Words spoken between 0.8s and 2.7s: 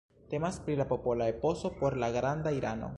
popola eposo por la Granda